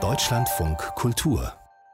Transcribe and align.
Deutschlandfunk 0.00 0.78
Kultur 0.94 1.52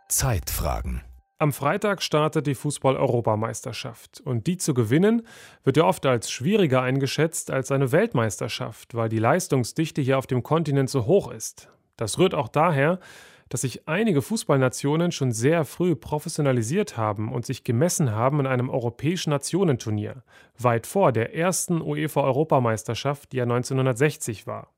Zeitfragen 0.08 1.02
am 1.38 1.52
Freitag 1.52 2.00
startet 2.00 2.46
die 2.46 2.54
Fußball-Europameisterschaft. 2.54 4.20
Und 4.20 4.46
die 4.46 4.56
zu 4.56 4.72
gewinnen, 4.72 5.26
wird 5.64 5.76
ja 5.76 5.84
oft 5.84 6.06
als 6.06 6.30
schwieriger 6.30 6.80
eingeschätzt 6.80 7.50
als 7.50 7.70
eine 7.72 7.92
Weltmeisterschaft, 7.92 8.94
weil 8.94 9.08
die 9.08 9.18
Leistungsdichte 9.18 10.00
hier 10.00 10.16
auf 10.16 10.26
dem 10.26 10.42
Kontinent 10.42 10.88
so 10.88 11.06
hoch 11.06 11.30
ist. 11.30 11.68
Das 11.96 12.18
rührt 12.18 12.34
auch 12.34 12.48
daher, 12.48 13.00
dass 13.48 13.60
sich 13.62 13.86
einige 13.86 14.22
Fußballnationen 14.22 15.12
schon 15.12 15.32
sehr 15.32 15.64
früh 15.64 15.94
professionalisiert 15.94 16.96
haben 16.96 17.32
und 17.32 17.46
sich 17.46 17.64
gemessen 17.64 18.12
haben 18.12 18.40
in 18.40 18.46
einem 18.46 18.70
europäischen 18.70 19.30
Nationenturnier, 19.30 20.22
weit 20.58 20.86
vor 20.86 21.12
der 21.12 21.34
ersten 21.34 21.80
UEFA-Europameisterschaft, 21.80 23.32
die 23.32 23.38
ja 23.38 23.44
1960 23.44 24.46
war. 24.46 24.72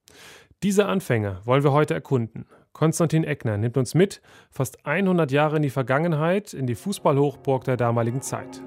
Diese 0.64 0.86
Anfänge 0.86 1.40
wollen 1.44 1.62
wir 1.62 1.70
heute 1.70 1.94
erkunden. 1.94 2.44
Konstantin 2.72 3.22
Eckner 3.22 3.56
nimmt 3.58 3.76
uns 3.76 3.94
mit, 3.94 4.20
fast 4.50 4.84
100 4.84 5.30
Jahre 5.30 5.54
in 5.54 5.62
die 5.62 5.70
Vergangenheit, 5.70 6.52
in 6.52 6.66
die 6.66 6.74
Fußballhochburg 6.74 7.62
der 7.62 7.76
damaligen 7.76 8.22
Zeit. 8.22 8.60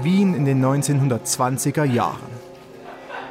Wien 0.00 0.34
in 0.34 0.44
den 0.44 0.64
1920er 0.64 1.82
Jahren. 1.82 2.30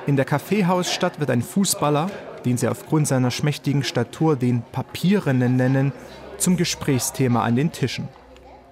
In 0.05 0.17
der 0.17 0.25
Kaffeehausstadt 0.25 1.21
wird 1.21 1.29
ein 1.29 1.41
Fußballer, 1.41 2.11
den 2.43 2.57
sie 2.57 2.67
aufgrund 2.67 3.07
seiner 3.07 3.31
schmächtigen 3.31 3.85
Statur 3.85 4.35
den 4.35 4.63
Papierenden 4.73 5.55
nennen, 5.55 5.93
zum 6.37 6.57
Gesprächsthema 6.57 7.41
an 7.41 7.55
den 7.55 7.71
Tischen. 7.71 8.09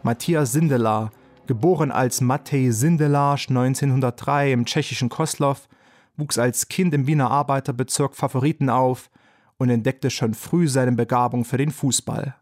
Matthias 0.02 0.52
Sindelar, 0.52 1.13
geboren 1.48 1.91
als 1.91 2.20
Matej 2.20 2.71
Sindelarz 2.71 3.46
1903 3.48 4.52
im 4.52 4.66
tschechischen 4.66 5.07
Koslow, 5.07 5.55
wuchs 6.17 6.38
als 6.38 6.67
Kind 6.67 6.94
im 6.94 7.08
Wiener 7.08 7.31
Arbeiterbezirk 7.31 8.16
Favoriten 8.16 8.70
auf 8.70 9.09
und 9.58 9.70
entdeckte 9.70 10.09
schon 10.09 10.34
früh 10.34 10.67
seine 10.67 10.91
Begabung 10.91 11.46
für 11.46 11.57
den 11.57 11.71
Fußball. 11.71 12.35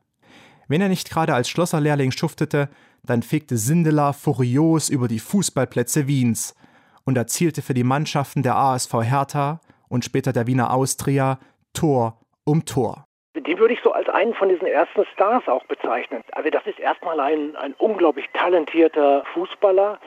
Wenn 0.67 0.81
er 0.81 0.89
nicht 0.89 1.09
gerade 1.09 1.33
als 1.33 1.49
Schlosserlehrling 1.49 2.11
schuftete, 2.11 2.69
dann 3.03 3.23
fegte 3.23 3.57
Sindelar 3.57 4.13
furios 4.13 4.89
über 4.89 5.07
die 5.07 5.19
Fußballplätze 5.19 6.07
Wiens 6.07 6.55
und 7.03 7.17
erzielte 7.17 7.61
für 7.61 7.73
die 7.73 7.83
Mannschaften 7.83 8.43
der 8.43 8.55
ASV 8.55 8.93
Hertha 9.03 9.59
und 9.89 10.05
später 10.05 10.33
der 10.33 10.47
Wiener 10.47 10.73
Austria 10.73 11.39
Tor 11.73 12.19
um 12.43 12.65
Tor. 12.65 13.05
Den 13.35 13.59
würde 13.59 13.73
ich 13.73 13.79
so 13.83 13.91
als 13.91 14.09
einen 14.09 14.33
von 14.33 14.49
diesen 14.49 14.67
ersten 14.67 15.05
Stars 15.13 15.47
auch 15.47 15.63
bezeichnen. 15.65 16.23
Also 16.33 16.49
das 16.49 16.65
ist 16.65 16.79
erstmal 16.79 17.19
ein, 17.19 17.55
ein 17.55 17.73
unglaublich 17.77 18.25
talentierter 18.33 19.23
Fußballer, 19.33 19.99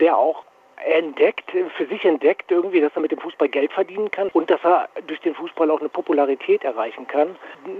der 0.00 0.16
auch 0.16 0.44
entdeckt, 0.84 1.50
für 1.50 1.86
sich 1.86 2.04
entdeckt 2.04 2.50
irgendwie, 2.50 2.80
dass 2.80 2.92
er 2.94 3.02
mit 3.02 3.12
dem 3.12 3.18
Fußball 3.18 3.48
Geld 3.48 3.72
verdienen 3.72 4.10
kann 4.10 4.28
und 4.28 4.50
dass 4.50 4.62
er 4.64 4.88
durch 5.06 5.20
den 5.20 5.34
Fußball 5.34 5.70
auch 5.70 5.80
eine 5.80 5.88
Popularität 5.88 6.64
erreichen 6.64 7.06
kann. 7.06 7.36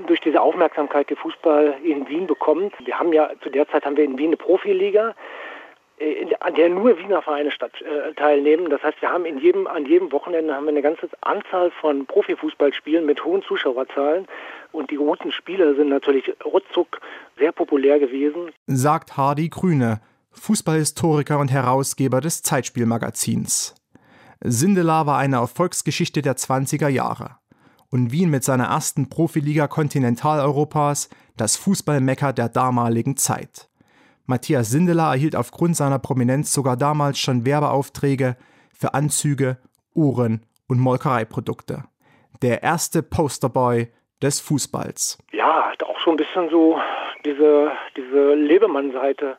Durch 0.06 0.20
diese 0.20 0.40
Aufmerksamkeit, 0.40 1.10
die 1.10 1.16
Fußball 1.16 1.76
in 1.82 2.08
Wien 2.08 2.26
bekommt. 2.26 2.74
Wir 2.84 2.98
haben 2.98 3.12
ja, 3.12 3.30
zu 3.42 3.50
der 3.50 3.68
Zeit 3.68 3.84
haben 3.84 3.96
wir 3.96 4.04
in 4.04 4.18
Wien 4.18 4.28
eine 4.28 4.36
Profiliga 4.36 5.14
äh, 5.98 6.34
an 6.40 6.54
der 6.54 6.68
nur 6.68 6.98
Wiener 6.98 7.22
Vereine 7.22 7.50
statt, 7.50 7.72
äh, 7.80 8.12
teilnehmen. 8.14 8.68
Das 8.68 8.82
heißt, 8.82 9.00
wir 9.00 9.10
haben 9.10 9.24
in 9.24 9.38
jedem, 9.38 9.66
an 9.66 9.86
jedem 9.86 10.12
Wochenende 10.12 10.54
haben 10.54 10.64
wir 10.64 10.70
eine 10.70 10.82
ganze 10.82 11.08
Anzahl 11.22 11.70
von 11.70 12.06
Profifußballspielen 12.06 13.06
mit 13.06 13.24
hohen 13.24 13.42
Zuschauerzahlen. 13.42 14.26
Und 14.72 14.90
die 14.90 14.96
guten 14.96 15.32
Spieler 15.32 15.74
sind 15.74 15.88
natürlich 15.88 16.32
ruckzuck 16.44 17.00
sehr 17.38 17.52
populär 17.52 17.98
gewesen. 17.98 18.52
Sagt 18.66 19.16
Hardy 19.16 19.48
Grüne, 19.48 20.00
Fußballhistoriker 20.38 21.38
und 21.38 21.50
Herausgeber 21.50 22.20
des 22.20 22.42
Zeitspielmagazins. 22.42 23.74
Sindelar 24.40 25.06
war 25.06 25.18
eine 25.18 25.36
Erfolgsgeschichte 25.36 26.22
der 26.22 26.36
20er 26.36 26.88
Jahre. 26.88 27.36
Und 27.90 28.12
Wien 28.12 28.30
mit 28.30 28.44
seiner 28.44 28.66
ersten 28.66 29.08
Profiliga 29.08 29.68
Kontinentaleuropas 29.68 31.08
das 31.36 31.56
Fußballmecker 31.56 32.32
der 32.32 32.48
damaligen 32.48 33.16
Zeit. 33.16 33.68
Matthias 34.26 34.70
Sindelar 34.70 35.12
erhielt 35.12 35.36
aufgrund 35.36 35.76
seiner 35.76 35.98
Prominenz 35.98 36.52
sogar 36.52 36.76
damals 36.76 37.18
schon 37.18 37.46
Werbeaufträge 37.46 38.36
für 38.72 38.92
Anzüge, 38.94 39.58
Uhren 39.94 40.44
und 40.68 40.80
Molkereiprodukte. 40.80 41.84
Der 42.42 42.62
erste 42.62 43.02
Posterboy 43.02 43.88
des 44.20 44.40
Fußballs. 44.40 45.18
Ja, 45.32 45.70
hat 45.70 45.82
auch 45.84 45.98
schon 46.00 46.14
ein 46.14 46.16
bisschen 46.18 46.50
so 46.50 46.78
diese, 47.24 47.70
diese 47.96 48.34
Lebemann-Seite 48.34 49.38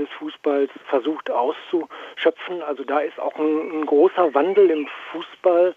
des 0.00 0.08
Fußballs 0.18 0.70
versucht 0.88 1.30
auszuschöpfen. 1.30 2.62
Also 2.66 2.84
da 2.84 3.00
ist 3.00 3.18
auch 3.20 3.36
ein, 3.36 3.80
ein 3.80 3.86
großer 3.86 4.34
Wandel 4.34 4.70
im 4.70 4.88
Fußball 5.12 5.74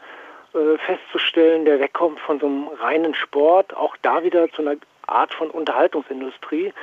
äh, 0.54 0.78
festzustellen, 0.86 1.66
der 1.66 1.80
wegkommt 1.80 2.20
von 2.20 2.40
so 2.40 2.48
einem 2.48 2.68
reinen 2.80 3.16
Sport, 3.16 3.76
auch 3.76 3.96
da 4.02 4.24
wieder 4.24 4.50
zu 4.52 4.62
einer 4.62 4.76
Art 5.08 5.34
von 5.34 5.50
Unterhaltungsindustrie. 5.50 6.74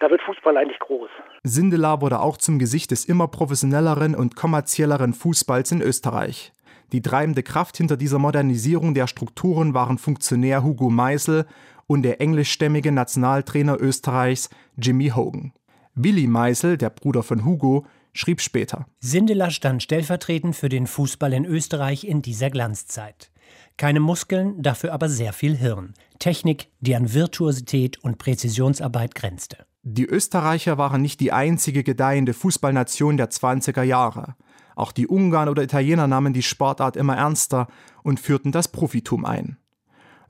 Da 0.00 0.10
wird 0.10 0.22
Fußball 0.22 0.56
eigentlich 0.56 0.78
groß. 0.78 1.10
Sindelar 1.42 2.00
wurde 2.00 2.20
auch 2.20 2.36
zum 2.36 2.58
Gesicht 2.58 2.90
des 2.90 3.04
immer 3.04 3.28
professionelleren 3.28 4.14
und 4.14 4.36
kommerzielleren 4.36 5.12
Fußballs 5.12 5.72
in 5.72 5.82
Österreich. 5.82 6.52
Die 6.92 7.02
treibende 7.02 7.42
Kraft 7.42 7.76
hinter 7.76 7.96
dieser 7.96 8.18
Modernisierung 8.18 8.94
der 8.94 9.06
Strukturen 9.06 9.74
waren 9.74 9.98
Funktionär 9.98 10.62
Hugo 10.62 10.88
Meisel 10.88 11.46
und 11.86 12.02
der 12.02 12.20
englischstämmige 12.20 12.92
Nationaltrainer 12.92 13.78
Österreichs 13.80 14.48
Jimmy 14.76 15.10
Hogan. 15.14 15.52
Willi 16.00 16.28
Meisel, 16.28 16.78
der 16.78 16.90
Bruder 16.90 17.24
von 17.24 17.44
Hugo, 17.44 17.84
schrieb 18.12 18.40
später. 18.40 18.86
Sindelar 19.00 19.50
stand 19.50 19.82
stellvertretend 19.82 20.54
für 20.54 20.68
den 20.68 20.86
Fußball 20.86 21.32
in 21.32 21.44
Österreich 21.44 22.04
in 22.04 22.22
dieser 22.22 22.50
Glanzzeit. 22.50 23.32
Keine 23.76 23.98
Muskeln, 23.98 24.62
dafür 24.62 24.92
aber 24.92 25.08
sehr 25.08 25.32
viel 25.32 25.56
Hirn. 25.56 25.94
Technik, 26.20 26.68
die 26.80 26.94
an 26.94 27.12
Virtuosität 27.12 27.98
und 27.98 28.18
Präzisionsarbeit 28.18 29.16
grenzte. 29.16 29.66
Die 29.82 30.06
Österreicher 30.06 30.78
waren 30.78 31.02
nicht 31.02 31.18
die 31.18 31.32
einzige 31.32 31.82
gedeihende 31.82 32.32
Fußballnation 32.32 33.16
der 33.16 33.30
20er 33.30 33.82
Jahre. 33.82 34.36
Auch 34.76 34.92
die 34.92 35.08
Ungarn 35.08 35.48
oder 35.48 35.64
Italiener 35.64 36.06
nahmen 36.06 36.32
die 36.32 36.42
Sportart 36.42 36.96
immer 36.96 37.16
ernster 37.16 37.66
und 38.04 38.20
führten 38.20 38.52
das 38.52 38.68
Profitum 38.68 39.24
ein. 39.24 39.58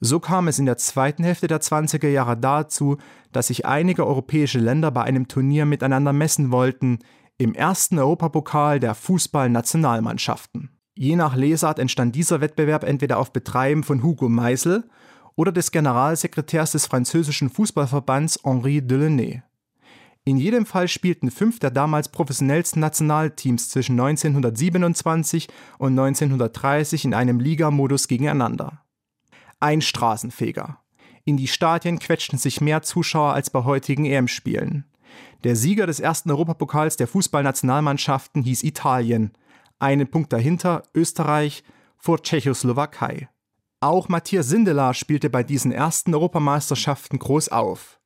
So 0.00 0.20
kam 0.20 0.46
es 0.46 0.58
in 0.58 0.66
der 0.66 0.76
zweiten 0.76 1.24
Hälfte 1.24 1.48
der 1.48 1.60
20er 1.60 2.08
Jahre 2.08 2.36
dazu, 2.36 2.98
dass 3.32 3.48
sich 3.48 3.66
einige 3.66 4.06
europäische 4.06 4.60
Länder 4.60 4.90
bei 4.90 5.02
einem 5.02 5.26
Turnier 5.26 5.66
miteinander 5.66 6.12
messen 6.12 6.50
wollten, 6.52 7.00
im 7.36 7.54
ersten 7.54 7.98
Europapokal 7.98 8.80
der 8.80 8.94
Fußballnationalmannschaften. 8.94 10.70
Je 10.94 11.14
nach 11.14 11.36
Lesart 11.36 11.78
entstand 11.78 12.14
dieser 12.14 12.40
Wettbewerb 12.40 12.82
entweder 12.82 13.18
auf 13.18 13.32
Betreiben 13.32 13.84
von 13.84 14.02
Hugo 14.02 14.28
Meisel 14.28 14.84
oder 15.36 15.52
des 15.52 15.70
Generalsekretärs 15.70 16.72
des 16.72 16.86
französischen 16.86 17.50
Fußballverbands 17.50 18.40
Henri 18.44 18.82
Delaunay. 18.84 19.42
In 20.24 20.36
jedem 20.36 20.66
Fall 20.66 20.88
spielten 20.88 21.30
fünf 21.30 21.60
der 21.60 21.70
damals 21.70 22.08
professionellsten 22.08 22.80
Nationalteams 22.80 23.68
zwischen 23.68 23.98
1927 23.98 25.48
und 25.78 25.98
1930 25.98 27.04
in 27.04 27.14
einem 27.14 27.38
Ligamodus 27.38 28.08
gegeneinander 28.08 28.82
ein 29.60 29.80
Straßenfeger. 29.80 30.80
In 31.24 31.36
die 31.36 31.48
Stadien 31.48 31.98
quetschten 31.98 32.38
sich 32.38 32.60
mehr 32.60 32.82
Zuschauer 32.82 33.34
als 33.34 33.50
bei 33.50 33.64
heutigen 33.64 34.04
EM-Spielen. 34.04 34.84
Der 35.44 35.56
Sieger 35.56 35.86
des 35.86 36.00
ersten 36.00 36.30
Europapokals 36.30 36.96
der 36.96 37.08
Fußballnationalmannschaften 37.08 38.42
hieß 38.42 38.64
Italien, 38.64 39.32
einen 39.78 40.08
Punkt 40.08 40.32
dahinter 40.32 40.84
Österreich 40.94 41.64
vor 41.96 42.22
Tschechoslowakei. 42.22 43.28
Auch 43.80 44.08
Matthias 44.08 44.48
Sindelar 44.48 44.94
spielte 44.94 45.30
bei 45.30 45.44
diesen 45.44 45.70
ersten 45.70 46.12
Europameisterschaften 46.14 47.18
groß 47.18 47.50
auf. 47.50 48.00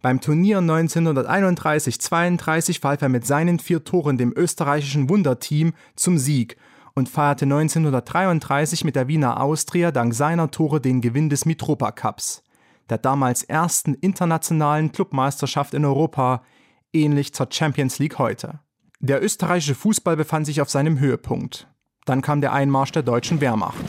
Beim 0.00 0.20
Turnier 0.20 0.58
1931-32 0.58 2.80
verhalf 2.80 3.02
er 3.02 3.08
mit 3.08 3.24
seinen 3.24 3.60
vier 3.60 3.84
Toren 3.84 4.18
dem 4.18 4.32
österreichischen 4.34 5.08
Wunderteam 5.08 5.74
zum 5.94 6.18
Sieg 6.18 6.56
und 6.94 7.08
feierte 7.08 7.44
1933 7.44 8.84
mit 8.84 8.96
der 8.96 9.08
Wiener 9.08 9.40
Austria 9.40 9.90
dank 9.90 10.14
seiner 10.14 10.50
Tore 10.50 10.80
den 10.80 11.00
Gewinn 11.00 11.30
des 11.30 11.46
Mitropa 11.46 11.92
Cups, 11.92 12.42
der 12.90 12.98
damals 12.98 13.42
ersten 13.42 13.94
internationalen 13.94 14.92
Clubmeisterschaft 14.92 15.74
in 15.74 15.84
Europa, 15.84 16.42
ähnlich 16.92 17.32
zur 17.32 17.48
Champions 17.50 17.98
League 17.98 18.18
heute. 18.18 18.60
Der 19.00 19.22
österreichische 19.22 19.74
Fußball 19.74 20.16
befand 20.16 20.46
sich 20.46 20.60
auf 20.60 20.70
seinem 20.70 21.00
Höhepunkt. 21.00 21.68
Dann 22.04 22.22
kam 22.22 22.40
der 22.40 22.52
Einmarsch 22.52 22.92
der 22.92 23.02
deutschen 23.02 23.40
Wehrmacht. 23.40 23.84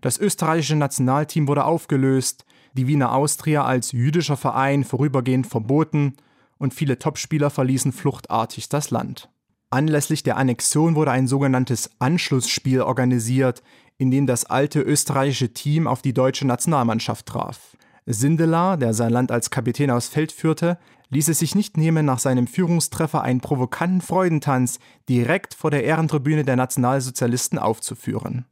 Das 0.00 0.18
österreichische 0.18 0.76
Nationalteam 0.76 1.48
wurde 1.48 1.64
aufgelöst, 1.64 2.44
die 2.74 2.86
Wiener 2.86 3.12
Austria 3.12 3.64
als 3.64 3.92
jüdischer 3.92 4.36
Verein 4.36 4.84
vorübergehend 4.84 5.46
verboten 5.46 6.14
und 6.58 6.74
viele 6.74 6.98
Topspieler 6.98 7.50
verließen 7.50 7.92
fluchtartig 7.92 8.68
das 8.68 8.90
Land. 8.90 9.28
Anlässlich 9.70 10.22
der 10.22 10.36
Annexion 10.36 10.94
wurde 10.94 11.10
ein 11.10 11.26
sogenanntes 11.26 11.90
Anschlussspiel 11.98 12.82
organisiert, 12.82 13.62
in 13.98 14.10
dem 14.10 14.26
das 14.26 14.44
alte 14.44 14.80
österreichische 14.80 15.52
Team 15.52 15.86
auf 15.86 16.02
die 16.02 16.14
deutsche 16.14 16.46
Nationalmannschaft 16.46 17.26
traf. 17.26 17.76
Sindelar, 18.06 18.76
der 18.76 18.94
sein 18.94 19.10
Land 19.10 19.32
als 19.32 19.50
Kapitän 19.50 19.90
aufs 19.90 20.08
Feld 20.08 20.30
führte, 20.30 20.78
ließ 21.10 21.28
es 21.28 21.40
sich 21.40 21.54
nicht 21.54 21.76
nehmen, 21.76 22.06
nach 22.06 22.20
seinem 22.20 22.46
Führungstreffer 22.46 23.22
einen 23.22 23.40
provokanten 23.40 24.00
Freudentanz 24.00 24.78
direkt 25.08 25.54
vor 25.54 25.70
der 25.70 25.84
Ehrentribüne 25.84 26.44
der 26.44 26.56
Nationalsozialisten 26.56 27.58
aufzuführen. 27.58 28.44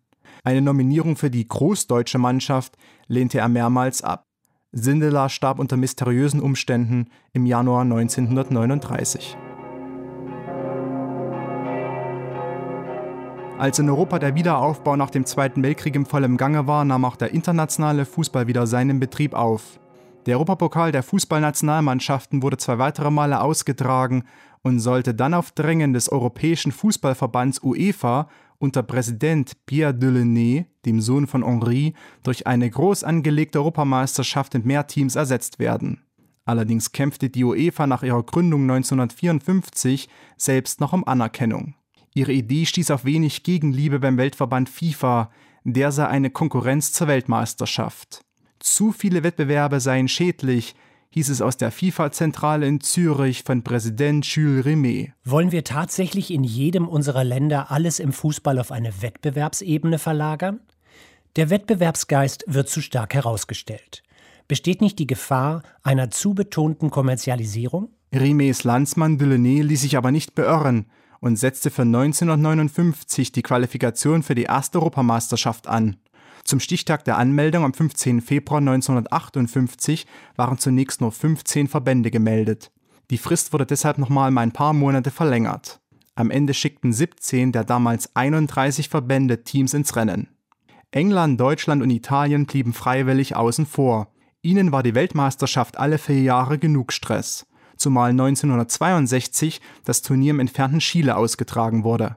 Eine 0.43 0.61
Nominierung 0.61 1.17
für 1.17 1.31
die 1.31 1.47
großdeutsche 1.47 2.19
Mannschaft 2.19 2.77
lehnte 3.07 3.39
er 3.39 3.49
mehrmals 3.49 4.03
ab. 4.03 4.27
Sindelar 4.77 5.29
starb 5.29 5.61
unter 5.61 5.77
mysteriösen 5.77 6.41
Umständen 6.41 7.07
im 7.33 7.47
Januar 7.47 7.83
1939. 7.83 9.37
Als 13.57 13.79
in 13.79 13.89
Europa 13.89 14.19
der 14.19 14.35
Wiederaufbau 14.35 14.97
nach 14.97 15.11
dem 15.11 15.27
Zweiten 15.27 15.63
Weltkrieg 15.63 15.95
im 15.95 16.07
vollen 16.07 16.37
Gange 16.37 16.67
war, 16.67 16.85
nahm 16.85 17.05
auch 17.05 17.15
der 17.15 17.31
internationale 17.31 18.05
Fußball 18.05 18.49
wieder 18.49 18.67
seinen 18.67 18.99
Betrieb 18.99 19.33
auf. 19.33 19.79
Der 20.27 20.39
Europapokal 20.39 20.91
der 20.91 21.05
Fußballnationalmannschaften 21.05 22.43
wurde 22.43 22.57
zwei 22.57 22.79
weitere 22.79 23.13
Male 23.13 23.41
ausgetragen 23.41 24.25
und 24.63 24.81
sollte 24.81 25.15
dann 25.15 25.35
auf 25.35 25.53
Drängen 25.53 25.93
des 25.93 26.11
Europäischen 26.11 26.73
Fußballverbands 26.73 27.63
UEFA 27.63 28.27
unter 28.65 28.83
Präsident 28.83 29.53
Pierre 29.67 29.95
Delaunay, 29.95 30.65
dem 30.85 31.01
Sohn 31.01 31.27
von 31.27 31.45
Henri, 31.45 31.95
durch 32.23 32.47
eine 32.47 32.69
groß 32.69 33.05
angelegte 33.05 33.59
Europameisterschaft 33.59 34.55
mit 34.55 34.65
mehr 34.65 34.87
Teams 34.87 35.15
ersetzt 35.15 35.59
werden. 35.59 36.01
Allerdings 36.47 36.93
kämpfte 36.93 37.31
die 37.31 37.45
UEFA 37.45 37.87
nach 37.87 38.03
ihrer 38.03 38.23
Gründung 38.23 38.63
1954 38.63 40.09
selbst 40.37 40.81
noch 40.81 40.93
um 40.93 41.07
Anerkennung. 41.07 41.75
Ihre 42.15 42.33
Idee 42.33 42.65
stieß 42.65 42.91
auf 42.91 43.05
wenig 43.05 43.43
Gegenliebe 43.43 44.01
beim 44.01 44.17
Weltverband 44.17 44.69
FIFA, 44.69 45.31
der 45.65 45.93
sah 45.93 46.07
eine 46.07 46.31
Konkurrenz 46.31 46.93
zur 46.93 47.09
Weltmeisterschaft. 47.09 48.25
Zu 48.61 48.93
viele 48.93 49.23
Wettbewerbe 49.23 49.81
seien 49.81 50.09
schädlich, 50.09 50.75
hieß 51.15 51.29
es 51.29 51.41
aus 51.41 51.57
der 51.57 51.71
FIFA-Zentrale 51.71 52.67
in 52.67 52.81
Zürich 52.81 53.45
von 53.45 53.63
Präsident 53.63 54.27
Jules 54.27 54.65
Rimet. 54.65 55.13
Wollen 55.25 55.53
wir 55.53 55.63
tatsächlich 55.63 56.33
in 56.33 56.43
jedem 56.43 56.89
unserer 56.89 57.23
Länder 57.23 57.71
alles 57.71 58.01
im 58.01 58.13
Fußball 58.13 58.59
auf 58.59 58.73
eine 58.73 59.01
Wettbewerbsebene 59.01 60.01
verlagern? 60.01 60.59
Der 61.37 61.51
Wettbewerbsgeist 61.51 62.47
wird 62.49 62.69
zu 62.69 62.83
stark 62.83 63.15
herausgestellt. 63.15 64.03
Besteht 64.49 64.81
nicht 64.81 64.99
die 64.99 65.07
Gefahr 65.07 65.63
einer 65.85 66.11
zu 66.11 66.35
betonten 66.35 66.91
Kommerzialisierung? 66.91 67.91
Rimets 68.13 68.65
Landsmann 68.65 69.17
Delaunay 69.17 69.61
ließ 69.63 69.83
sich 69.83 69.97
aber 69.97 70.11
nicht 70.11 70.35
beirren 70.35 70.87
und 71.21 71.37
setzte 71.37 71.71
für 71.71 71.83
1959 71.83 73.31
die 73.31 73.43
Qualifikation 73.43 74.25
für 74.25 74.35
die 74.35 74.43
erste 74.43 74.81
Europameisterschaft 74.81 75.69
an. 75.69 75.97
Zum 76.45 76.61
Stichtag 76.61 77.05
der 77.05 77.19
Anmeldung 77.19 77.65
am 77.65 77.75
15. 77.75 78.21
Februar 78.21 78.59
1958 78.59 80.07
waren 80.37 80.59
zunächst 80.59 81.01
nur 81.01 81.13
15 81.13 81.69
Verbände 81.69 82.11
gemeldet. 82.11 82.71
Die 83.11 83.19
Frist 83.19 83.53
wurde 83.53 83.67
deshalb 83.67 83.99
nochmal 83.99 84.31
um 84.31 84.39
ein 84.39 84.53
paar 84.53 84.73
Monate 84.73 85.11
verlängert. 85.11 85.81
Am 86.15 86.31
Ende 86.31 86.55
schickten 86.55 86.93
17 86.93 87.53
der 87.53 87.65
damals 87.65 88.15
31 88.15 88.89
Verbände 88.89 89.43
Teams 89.43 89.75
ins 89.75 89.97
Rennen. 89.97 90.29
England, 90.91 91.41
Deutschland 91.41 91.83
und 91.83 91.91
Italien 91.91 92.47
blieben 92.47 92.73
freiwillig 92.73 93.35
außen 93.35 93.67
vor. 93.67 94.13
Ihnen 94.43 94.71
war 94.71 94.83
die 94.83 94.95
Weltmeisterschaft 94.95 95.79
alle 95.79 95.99
vier 95.99 96.23
Jahre 96.23 96.59
genug 96.59 96.93
Stress 96.93 97.47
zumal 97.77 98.11
1962 98.11 99.61
das 99.85 100.03
Turnier 100.03 100.31
im 100.31 100.41
entfernten 100.41 100.79
Chile 100.81 101.17
ausgetragen 101.17 101.85
wurde. 101.85 102.17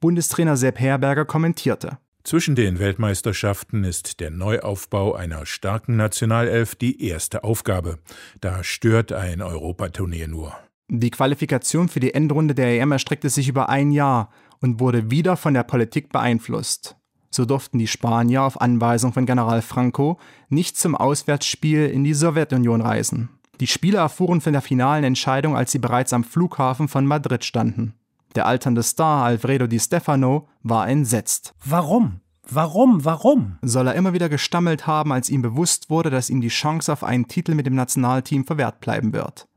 Bundestrainer 0.00 0.56
Sepp 0.56 0.78
Herberger 0.78 1.24
kommentierte. 1.24 1.98
Zwischen 2.28 2.54
den 2.54 2.78
Weltmeisterschaften 2.78 3.84
ist 3.84 4.20
der 4.20 4.30
Neuaufbau 4.30 5.14
einer 5.14 5.46
starken 5.46 5.96
Nationalelf 5.96 6.74
die 6.74 7.02
erste 7.08 7.42
Aufgabe. 7.42 8.00
Da 8.42 8.62
stört 8.62 9.14
ein 9.14 9.40
Europaturnier 9.40 10.28
nur. 10.28 10.52
Die 10.88 11.08
Qualifikation 11.08 11.88
für 11.88 12.00
die 12.00 12.12
Endrunde 12.12 12.54
der 12.54 12.78
EM 12.78 12.92
erstreckte 12.92 13.30
sich 13.30 13.48
über 13.48 13.70
ein 13.70 13.92
Jahr 13.92 14.30
und 14.60 14.78
wurde 14.78 15.10
wieder 15.10 15.38
von 15.38 15.54
der 15.54 15.62
Politik 15.62 16.12
beeinflusst. 16.12 16.96
So 17.30 17.46
durften 17.46 17.78
die 17.78 17.86
Spanier 17.86 18.42
auf 18.42 18.60
Anweisung 18.60 19.14
von 19.14 19.24
General 19.24 19.62
Franco 19.62 20.20
nicht 20.50 20.76
zum 20.76 20.96
Auswärtsspiel 20.96 21.86
in 21.86 22.04
die 22.04 22.12
Sowjetunion 22.12 22.82
reisen. 22.82 23.30
Die 23.58 23.66
Spieler 23.66 24.00
erfuhren 24.00 24.42
von 24.42 24.52
der 24.52 24.60
finalen 24.60 25.04
Entscheidung, 25.04 25.56
als 25.56 25.72
sie 25.72 25.78
bereits 25.78 26.12
am 26.12 26.24
Flughafen 26.24 26.88
von 26.88 27.06
Madrid 27.06 27.42
standen. 27.42 27.94
Der 28.38 28.46
alternde 28.46 28.84
Star 28.84 29.24
Alfredo 29.24 29.66
Di 29.66 29.80
Stefano 29.80 30.46
war 30.62 30.88
entsetzt. 30.88 31.56
Warum? 31.64 32.20
Warum? 32.48 33.04
Warum? 33.04 33.58
Soll 33.62 33.88
er 33.88 33.96
immer 33.96 34.12
wieder 34.12 34.28
gestammelt 34.28 34.86
haben, 34.86 35.12
als 35.12 35.28
ihm 35.28 35.42
bewusst 35.42 35.90
wurde, 35.90 36.08
dass 36.08 36.30
ihm 36.30 36.40
die 36.40 36.46
Chance 36.46 36.92
auf 36.92 37.02
einen 37.02 37.26
Titel 37.26 37.56
mit 37.56 37.66
dem 37.66 37.74
Nationalteam 37.74 38.44
verwehrt 38.44 38.78
bleiben 38.78 39.12
wird. 39.12 39.48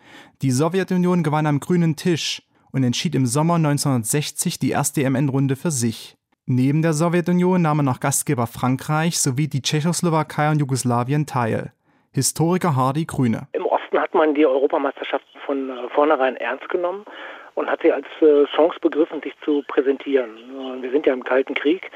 Die 0.42 0.50
Sowjetunion 0.50 1.22
gewann 1.22 1.46
am 1.46 1.60
grünen 1.60 1.96
Tisch 1.96 2.42
und 2.72 2.84
entschied 2.84 3.14
im 3.14 3.28
Sommer 3.28 3.54
1960 3.54 4.58
die 4.58 4.72
erste 4.72 5.04
EM-Endrunde 5.04 5.58
für 5.58 5.70
sich. 5.70 6.18
Neben 6.48 6.82
der 6.82 6.94
Sowjetunion 6.94 7.62
nahmen 7.62 7.86
noch 7.86 8.00
Gastgeber 8.00 8.48
Frankreich 8.48 9.20
sowie 9.20 9.48
die 9.48 9.62
Tschechoslowakei 9.62 10.50
und 10.50 10.58
Jugoslawien 10.58 11.28
teil. 11.28 11.72
Historiker 12.14 12.76
Hardy 12.76 13.06
Grüne. 13.06 13.48
Im 13.54 13.68
Osten 13.68 14.00
hat 14.00 14.16
man 14.16 14.34
die 14.34 14.48
Europameisterschaft 14.48 15.26
von 15.46 15.70
äh, 15.70 15.88
vornherein 15.94 16.36
ernst 16.38 16.68
genommen 16.70 17.06
und 17.62 17.70
hat 17.70 17.82
sie 17.84 17.92
als 17.92 18.08
äh, 18.22 18.46
Chance 18.56 18.78
begriffen, 18.82 19.22
sich 19.22 19.34
zu 19.46 19.64
präsentieren. 19.68 20.32
Wir 20.82 20.92
sind 20.92 21.06
ja 21.06 21.14
im 21.14 21.24
Kalten 21.24 21.54
Krieg. 21.54 21.92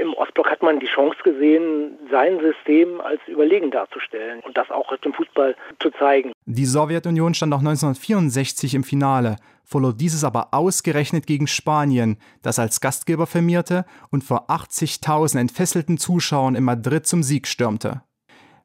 Im 0.00 0.14
Ostblock 0.14 0.50
hat 0.50 0.62
man 0.62 0.80
die 0.80 0.86
Chance 0.86 1.18
gesehen, 1.22 1.98
sein 2.10 2.40
System 2.40 3.00
als 3.00 3.20
überlegen 3.26 3.70
darzustellen 3.70 4.40
und 4.40 4.56
das 4.56 4.70
auch 4.70 4.96
dem 4.98 5.12
Fußball 5.12 5.54
zu 5.80 5.90
zeigen. 5.90 6.32
Die 6.46 6.64
Sowjetunion 6.64 7.34
stand 7.34 7.52
auch 7.52 7.58
1964 7.58 8.74
im 8.74 8.84
Finale, 8.84 9.36
verlor 9.64 9.92
dieses 9.92 10.24
aber 10.24 10.48
ausgerechnet 10.52 11.26
gegen 11.26 11.46
Spanien, 11.46 12.18
das 12.42 12.58
als 12.58 12.80
Gastgeber 12.80 13.26
firmierte 13.26 13.84
und 14.10 14.24
vor 14.24 14.48
80.000 14.48 15.38
entfesselten 15.38 15.98
Zuschauern 15.98 16.54
in 16.54 16.64
Madrid 16.64 17.06
zum 17.06 17.22
Sieg 17.22 17.46
stürmte. 17.46 18.02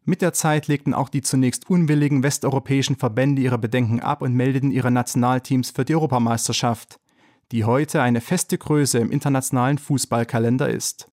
Mit 0.09 0.21
der 0.21 0.31
Zeit 0.31 0.68
legten 0.68 0.94
auch 0.94 1.09
die 1.09 1.21
zunächst 1.21 1.69
unwilligen 1.69 2.24
westeuropäischen 2.24 2.95
Verbände 2.95 3.42
ihre 3.42 3.57
Bedenken 3.57 4.00
ab 4.00 4.21
und 4.21 4.33
meldeten 4.33 4.71
ihre 4.71 4.89
Nationalteams 4.89 5.71
für 5.71 5.83
die 5.83 5.95
Europameisterschaft, 5.95 6.98
die 7.51 7.65
heute 7.65 8.01
eine 8.01 8.21
feste 8.21 8.57
Größe 8.57 9.00
im 9.00 9.12
internationalen 9.12 9.77
Fußballkalender 9.77 10.69
ist 10.69 11.12